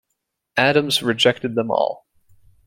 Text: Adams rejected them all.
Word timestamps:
Adams 0.57 1.03
rejected 1.03 1.53
them 1.53 1.69
all. 1.69 2.07